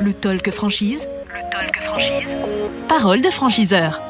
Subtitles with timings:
[0.00, 1.08] Le talk franchise.
[1.26, 2.28] Le talk franchise.
[2.88, 4.02] Parole de franchiseur.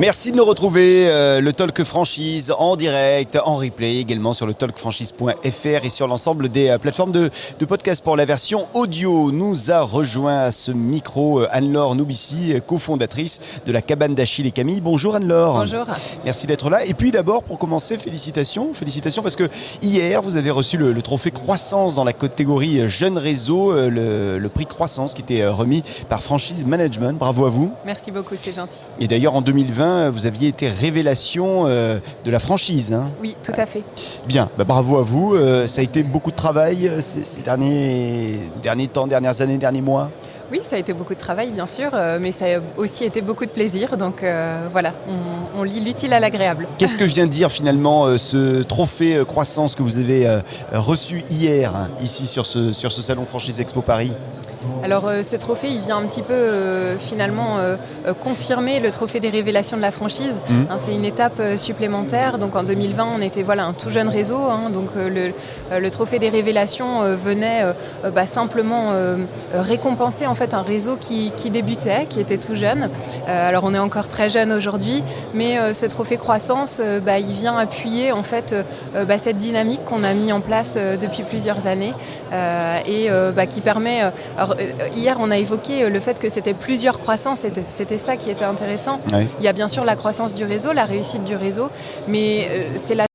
[0.00, 4.54] Merci de nous retrouver, euh, le Talk Franchise en direct, en replay, également sur le
[4.54, 9.32] talkfranchise.fr et sur l'ensemble des euh, plateformes de, de podcast pour la version audio.
[9.32, 14.46] Nous a rejoint à ce micro euh, Anne-Laure Noubissi, euh, cofondatrice de la cabane d'Achille
[14.46, 14.80] et Camille.
[14.80, 15.54] Bonjour Anne-Laure.
[15.58, 15.84] Bonjour.
[16.24, 16.84] Merci d'être là.
[16.84, 18.74] Et puis d'abord, pour commencer, félicitations.
[18.74, 19.48] Félicitations parce que
[19.82, 24.48] hier, vous avez reçu le, le trophée Croissance dans la catégorie Jeune Réseau, le, le
[24.48, 27.18] prix Croissance qui était remis par Franchise Management.
[27.18, 27.72] Bravo à vous.
[27.84, 28.78] Merci beaucoup, c'est gentil.
[29.00, 32.92] Et d'ailleurs, en 2020, vous aviez été révélation euh, de la franchise.
[32.92, 33.10] hein.
[33.20, 33.82] Oui, tout à fait.
[34.26, 35.34] Bien, bah, bravo à vous.
[35.34, 39.58] Euh, ça a été beaucoup de travail euh, ces, ces derniers, derniers temps, dernières années,
[39.58, 40.10] derniers mois?
[40.50, 43.44] Oui, ça a été beaucoup de travail, bien sûr, mais ça a aussi été beaucoup
[43.44, 43.98] de plaisir.
[43.98, 46.66] Donc euh, voilà, on, on lit l'utile à l'agréable.
[46.78, 50.26] Qu'est-ce que vient dire finalement ce trophée croissance que vous avez
[50.72, 54.12] reçu hier hein, ici sur ce, sur ce salon Franchise Expo Paris?
[54.84, 57.76] Alors euh, ce trophée, il vient un petit peu euh, finalement euh,
[58.22, 60.38] confirmer le trophée des révélations de la franchise.
[60.48, 60.66] Mhm.
[60.70, 62.38] Hein, c'est une étape supplémentaire.
[62.38, 64.38] Donc en 2020, on était voilà un tout jeune réseau.
[64.38, 65.32] hein, donc le,
[65.78, 67.64] le trophée des révélations venait
[68.14, 68.92] bah, simplement
[69.54, 72.90] récompenser en fait un réseau qui, qui débutait, qui était tout jeune.
[73.26, 75.02] Alors on est encore très jeune aujourd'hui,
[75.34, 78.54] mais ce trophée croissance, bah, il vient appuyer en fait
[78.94, 81.94] bah, cette dynamique qu'on a mis en place depuis plusieurs années
[82.86, 83.08] et
[83.50, 84.02] qui permet.
[84.50, 87.44] Euh, alors, euh, hier, on a évoqué euh, le fait que c'était plusieurs croissances.
[87.62, 89.00] C'était, ça qui était intéressant.
[89.12, 91.70] Il y a bien sûr la croissance du réseau, la réussite du réseau,
[92.06, 93.07] mais c'est la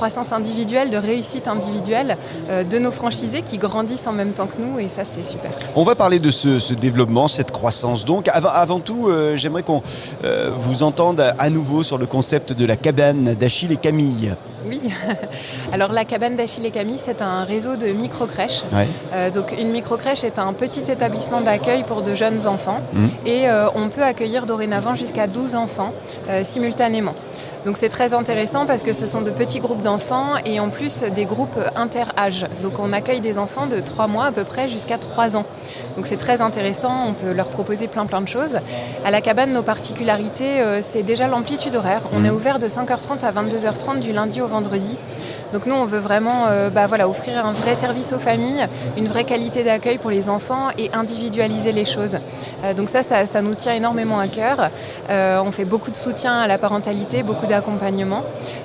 [0.00, 2.16] croissance individuelle, de réussite individuelle
[2.48, 5.50] euh, de nos franchisés qui grandissent en même temps que nous et ça c'est super.
[5.76, 8.06] On va parler de ce, ce développement, cette croissance.
[8.06, 9.82] Donc, avant, avant tout, euh, j'aimerais qu'on
[10.24, 14.32] euh, vous entende à, nouveau sur le concept de la cabane d'Achille et Camille.
[14.66, 14.80] Oui,
[15.74, 18.62] alors la cabane d'Achille et Camille c'est un réseau de micro-crèches.
[18.72, 18.88] Ouais.
[19.12, 23.10] Euh, donc une microcrèche est un petit établissement d'accueil pour de jeunes enfants Mhm.
[23.26, 23.42] et
[23.74, 25.92] on peut accueillir dorénavant jusqu'à 12 enfants
[26.42, 27.14] simultanément.
[27.66, 31.02] Donc c'est très intéressant parce que ce sont de petits groupes d'enfants et en plus
[31.04, 32.46] des groupes inter-âges.
[32.62, 35.44] Donc on accueille des enfants de 3 mois à peu près jusqu'à 3 ans.
[35.96, 38.58] Donc c'est très intéressant, on peut leur proposer plein plein de choses.
[39.04, 42.02] À la cabane, nos particularités, euh, c'est déjà l'amplitude horaire.
[42.12, 42.26] On Mhm.
[42.26, 44.96] est ouvert de 5h30 à 22h30 du lundi au vendredi.
[45.52, 48.66] Donc nous, on veut vraiment euh, bah, voilà, offrir un vrai service aux familles,
[48.96, 52.18] une vraie qualité d'accueil pour les enfants et individualiser les choses.
[52.64, 54.70] Euh, donc ça, ça, ça nous tient énormément à cœur.
[55.10, 58.22] Euh, on fait beaucoup de soutien à la parentalité, beaucoup d'accompagnement.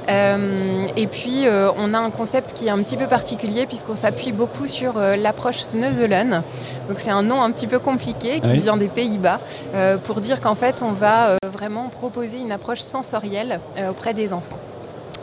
[0.08, 1.46] Et puis,
[1.78, 5.58] on a un concept qui est un petit peu particulier puisqu'on s'appuie beaucoup sur l'approche
[5.62, 6.44] Sneuzelen.
[6.88, 8.60] Donc c'est un nom un petit peu compliqué qui Oui.
[8.60, 9.40] vient des Pays-Bas
[10.04, 13.60] pour dire qu'en fait, on va vraiment proposer une approche sensorielle
[13.90, 14.58] auprès des enfants.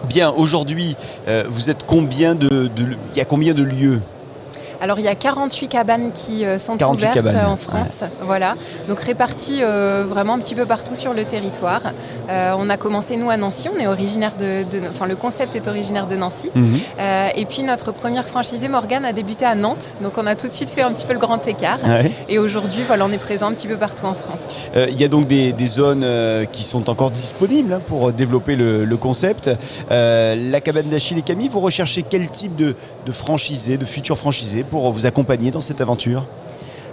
[0.08, 0.96] Bien, aujourd'hui,
[1.28, 4.00] euh, vous êtes combien de, de- Il y a combien de lieux
[4.82, 8.02] Alors il y a 48 cabanes qui euh, sont 48 ouvertes cabanes, euh, en France,
[8.22, 8.56] voilà.
[8.88, 11.82] Donc réparties euh, vraiment un petit peu partout sur le territoire.
[12.28, 15.68] On a commencé nous à Nancy, on est originaire de, de- enfin le concept est
[15.68, 16.50] originaire de Nancy.
[16.56, 20.48] Euh, et puis notre première franchisée Morgane a débuté à Nantes, donc on a tout
[20.48, 21.78] de suite fait un petit peu le grand écart.
[21.86, 22.10] Ouais.
[22.28, 24.48] Et aujourd'hui, voilà, on est présent un petit peu partout en France.
[24.74, 26.06] Il y a donc des, des zones
[26.50, 29.50] qui sont encore disponibles hein, pour développer le, le concept.
[29.90, 32.74] Euh, la cabane d'Achille et Camille, vous recherchez quel type de,
[33.06, 36.24] de franchisés, de futurs franchisés pour vous accompagner dans cette aventure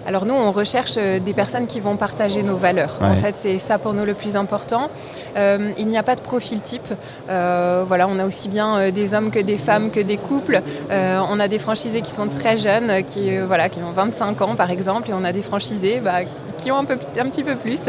[0.06, 2.97] Alors nous, on recherche euh, des personnes qui vont partager nos valeurs.
[3.00, 3.07] Ouais.
[3.07, 4.90] En fait, c'est ça pour nous le plus important.
[5.38, 6.94] Euh, il n'y a pas de profil type.
[7.29, 10.62] Euh, voilà, on a aussi bien des hommes que des femmes, que des couples.
[10.91, 14.56] Euh, on a des franchisés qui sont très jeunes, qui, voilà, qui ont 25 ans
[14.56, 16.19] par exemple, et on a des franchisés bah,
[16.59, 17.86] qui ont un, peu, un petit peu plus.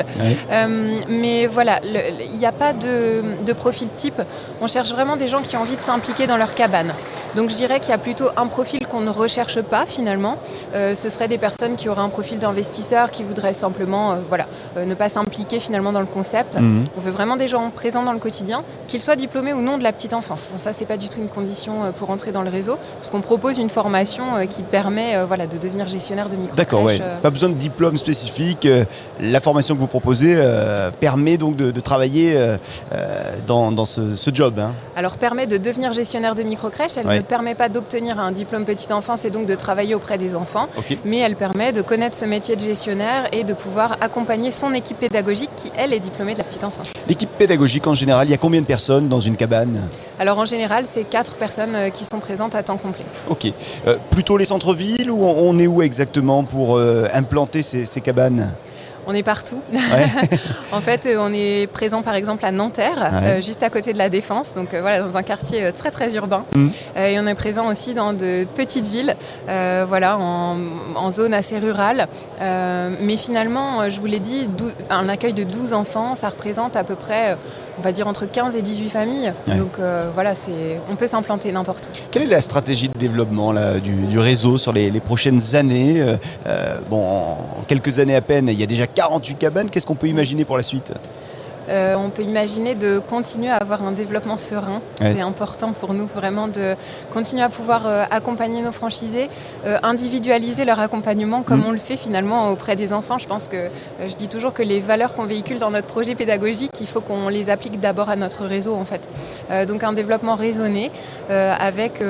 [0.51, 4.23] Euh, mais voilà, il n'y a pas de, de profil type.
[4.61, 6.93] On cherche vraiment des gens qui ont envie de s'impliquer dans leur cabane.
[7.37, 10.37] Donc je dirais qu'il y a plutôt un profil qu'on ne recherche pas finalement.
[10.75, 14.47] Euh, ce serait des personnes qui auraient un profil d'investisseur, qui voudraient simplement euh, voilà,
[14.77, 16.59] ne pas s'impliquer finalement dans le concept.
[16.59, 16.87] Mhm.
[16.97, 19.85] On veut vraiment des gens présents dans le quotidien, qu'ils soient diplômés ou non de
[19.85, 20.49] la petite enfance.
[20.51, 23.59] Bon, ça, c'est pas du tout une condition pour entrer dans le réseau, puisqu'on propose
[23.59, 27.01] une formation qui permet voilà, de devenir gestionnaire de micro D'accord, ouais.
[27.23, 28.60] Pas besoin de diplôme spécifique.
[28.67, 28.85] Euh,
[29.21, 32.57] La formation que vous proposez euh, permet donc de, de travailler euh,
[32.93, 34.59] euh, dans, dans ce, ce job.
[34.59, 34.73] hein.
[34.97, 37.17] Alors permet de devenir gestionnaire de microcrèche, elle Ouais.
[37.17, 40.69] ne permet pas d'obtenir un diplôme petite enfance et donc de travailler auprès des enfants,
[41.05, 44.99] mais elle permet de connaître ce métier de gestionnaire et de pouvoir accompagner son équipe
[44.99, 46.87] pédagogique qui, elle, est diplômée de la petite enfance.
[47.09, 49.81] L'équipe pédagogique en général, il y a combien de personnes dans une cabane?
[50.21, 53.07] Alors en général, c'est quatre personnes euh, qui sont présentes à temps complet.
[53.31, 53.47] Ok.
[53.87, 58.53] Euh, plutôt les centres-villes ou on, est où exactement pour euh, implanter ces cabanes?
[59.11, 59.61] On est partout.
[60.73, 64.55] en fait, on est présent par exemple à Nanterre, juste à côté de la Défense,
[64.55, 66.45] donc voilà, dans un quartier très très urbain.
[66.55, 66.69] Mm.
[66.97, 69.15] et on est présent aussi dans de petites villes,
[69.47, 70.57] voilà, en,
[70.97, 72.09] en, zone assez rurale.
[72.41, 74.49] mais finalement, je vous l'ai dit,
[74.91, 77.37] un accueil de 12 enfants, ça représente à peu près,
[77.79, 79.33] on va dire, entre 15 et 18 familles.
[79.47, 79.79] Donc
[80.15, 80.35] voilà,
[80.91, 81.99] on peut s'implanter n'importe où.
[82.11, 86.01] Quelle est la stratégie de développement du, réseau sur les, prochaines années?
[86.01, 86.17] Euh,
[86.47, 89.71] euh, Bon, en quelques années à peine, il y a déjà 48 cabanes.
[89.71, 90.93] Qu'est-ce qu'on peut imaginer pour la suite?
[91.71, 94.81] Euh, on peut imaginer de continuer à avoir un développement serein.
[94.99, 96.75] C'est important pour nous vraiment de
[97.13, 99.29] continuer à pouvoir euh, accompagner nos franchisés,
[99.67, 101.67] euh, individualiser leur accompagnement comme mm.
[101.69, 103.19] on le fait finalement auprès des enfants.
[103.19, 103.69] Je pense que
[104.07, 107.29] je dis toujours que les valeurs qu'on véhicule dans notre projet pédagogique, il faut qu'on
[107.29, 109.09] les applique d'abord à notre réseau en fait.
[109.67, 110.91] donc un développement raisonné
[111.29, 112.03] avec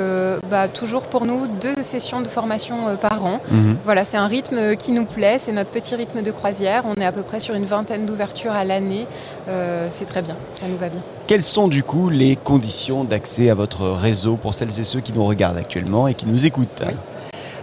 [0.51, 3.41] bah, toujours pour nous deux sessions de formation par an.
[3.53, 3.77] Mm-hmm.
[3.85, 6.85] Voilà, c'est un rythme qui nous plaît, c'est notre petit rythme de croisière.
[6.87, 9.07] On est à peu près sur une vingtaine d'ouvertures à l'année.
[9.51, 11.01] Euh, c'est très bien, ça nous va bien.
[11.27, 15.13] Quelles sont du coup les conditions d'accès à votre réseau pour celles et ceux qui
[15.13, 16.83] nous regardent actuellement et qui nous écoutent?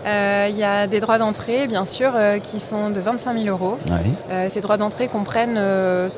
[0.08, 3.78] Il y a des droits d'entrée, bien sûr, euh, qui sont de 25 000 euros.
[4.50, 5.60] ces droits d'entrée comprennent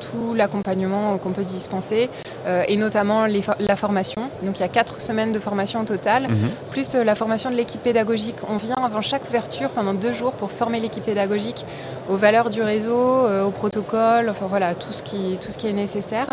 [0.00, 2.08] tout l'accompagnement qu'on peut dispenser,
[2.46, 3.26] euh, et notamment
[3.58, 4.22] la formation.
[4.42, 6.50] Donc il y a quatre semaines de formation au total, mhm.
[6.70, 8.36] plus euh, la formation de l'équipe pédagogique.
[8.48, 11.66] On vient avant chaque ouverture pendant deux jours pour former l'équipe pédagogique
[12.08, 15.66] aux valeurs du réseau, euh, au protocole, enfin voilà, tout ce qui, tout ce qui
[15.68, 16.28] est nécessaire.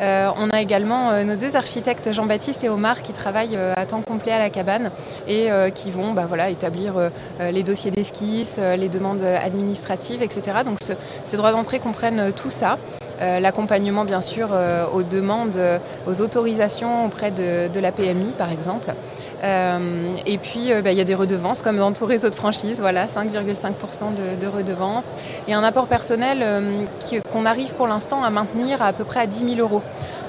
[0.00, 4.38] on a également nos deux architectes, Jean-Baptiste et Omar, qui travaillent à temps complet à
[4.38, 4.90] la cabane
[5.28, 6.91] et qui vont bah, voilà, établir
[7.40, 10.58] les dossiers d'esquisse, les demandes administratives, etc.
[10.64, 10.78] Donc
[11.24, 12.78] ces droits d'entrée comprennent tout ça.
[13.22, 15.78] Euh, l'accompagnement bien sûr euh, aux demandes, euh,
[16.08, 18.92] aux autorisations auprès de, la PMI par exemple.
[20.26, 23.06] et puis bah, il y a des redevances comme dans tout réseau de franchise, voilà,
[23.06, 25.14] 5,5% de, redevances
[25.48, 26.44] et un apport personnel
[27.32, 29.82] qu'on arrive pour l'instant à maintenir à, peu près à 10 000 euros.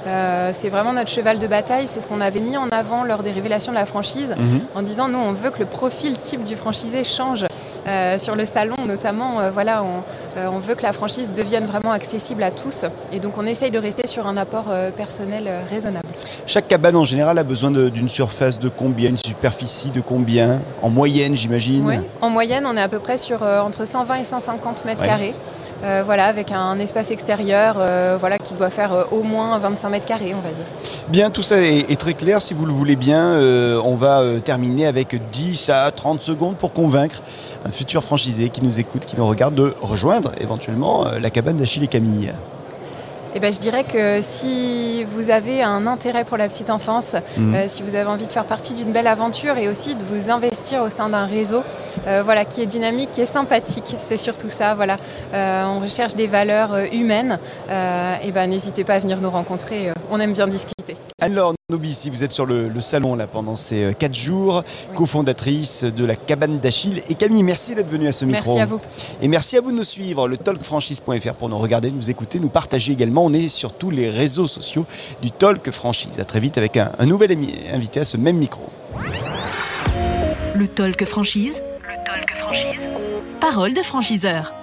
[0.05, 3.31] C'est vraiment notre cheval de bataille, c'est ce qu'on avait mis en avant lors des
[3.31, 4.61] révélations de la franchise, mhm.
[4.75, 7.45] en disant nous on veut que le profil type du franchisé change.
[7.85, 9.83] Euh, sur le salon, notamment, euh, voilà,
[10.37, 12.85] euh, on, veut que la franchise devienne vraiment accessible à tous.
[13.11, 16.07] Et donc, on essaye de rester sur un apport personnel raisonnable.
[16.45, 20.61] Chaque cabane, en général, a besoin d'une surface de combien Une superficie de combien?
[20.81, 21.85] En moyenne, j'imagine?
[21.85, 25.33] Oui, en moyenne, on est à peu près sur entre 120 et 150 mètres carrés.
[25.83, 29.89] Euh, voilà, avec un espace extérieur euh, voilà, qui doit faire euh, au moins 25
[29.89, 30.65] mètres carrés, on va dire.
[31.09, 32.41] Bien, tout ça est, très clair.
[32.41, 33.37] Si vous le voulez bien,
[33.83, 37.21] on va terminer avec 10 à 30 secondes pour convaincre
[37.65, 41.83] un futur franchisé qui nous écoute, qui nous regarde, de rejoindre éventuellement la cabane d'Achille
[41.83, 42.33] et Camille.
[43.35, 47.55] Eh ben, je dirais que si vous avez un intérêt pour la petite enfance, mhm.
[47.55, 50.29] euh, si vous avez envie de faire partie d'une belle aventure et aussi de vous
[50.29, 51.63] investir au sein d'un réseau
[52.07, 54.75] euh, voilà, qui est dynamique, qui est sympathique, c'est surtout ça.
[54.75, 54.97] Voilà.
[55.33, 57.39] Euh, on recherche des valeurs humaines.
[57.69, 59.91] et ben, n'hésitez pas à venir nous rencontrer.
[60.11, 60.92] on aime bien discuter.
[61.23, 64.61] Alors, Nobi, si vous êtes sur le, salon là pendant ces 4 jours,
[64.93, 67.01] cofondatrice de la cabane d'Achille.
[67.07, 68.55] Et Camille, merci d'être venue à ce micro.
[68.55, 68.81] Merci à vous.
[69.21, 72.49] Et merci à vous de nous suivre, le talkfranchise.fr pour nous regarder, nous écouter, nous
[72.49, 74.85] partager également on est sur tous les réseaux sociaux
[75.21, 76.19] du Talk Franchise.
[76.19, 77.31] À très vite avec un, nouvel
[77.73, 78.63] invité à ce même micro.
[80.55, 81.63] Le Talk Franchise.
[81.87, 82.79] Le Talk Franchise.
[83.39, 84.53] Parole de franchiseur.